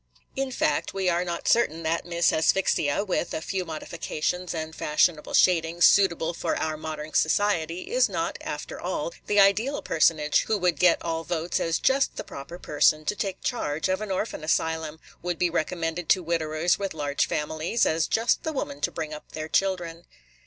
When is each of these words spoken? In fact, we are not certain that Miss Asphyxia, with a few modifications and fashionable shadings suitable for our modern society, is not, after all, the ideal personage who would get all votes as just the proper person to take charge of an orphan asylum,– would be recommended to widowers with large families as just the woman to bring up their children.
In 0.35 0.49
fact, 0.49 0.95
we 0.95 1.09
are 1.09 1.23
not 1.23 1.47
certain 1.47 1.83
that 1.83 2.07
Miss 2.07 2.33
Asphyxia, 2.33 3.05
with 3.05 3.35
a 3.35 3.39
few 3.43 3.65
modifications 3.65 4.51
and 4.51 4.75
fashionable 4.75 5.35
shadings 5.35 5.85
suitable 5.85 6.33
for 6.33 6.57
our 6.57 6.75
modern 6.75 7.13
society, 7.13 7.81
is 7.91 8.09
not, 8.09 8.39
after 8.41 8.81
all, 8.81 9.13
the 9.27 9.39
ideal 9.39 9.79
personage 9.83 10.41
who 10.47 10.57
would 10.57 10.79
get 10.79 10.99
all 11.03 11.23
votes 11.23 11.59
as 11.59 11.77
just 11.77 12.15
the 12.15 12.23
proper 12.23 12.57
person 12.57 13.05
to 13.05 13.15
take 13.15 13.43
charge 13.43 13.89
of 13.89 14.01
an 14.01 14.09
orphan 14.09 14.43
asylum,– 14.43 14.99
would 15.21 15.37
be 15.37 15.51
recommended 15.51 16.09
to 16.09 16.23
widowers 16.23 16.79
with 16.79 16.95
large 16.95 17.27
families 17.27 17.85
as 17.85 18.07
just 18.07 18.41
the 18.41 18.53
woman 18.53 18.81
to 18.81 18.89
bring 18.89 19.13
up 19.13 19.33
their 19.33 19.47
children. 19.47 20.05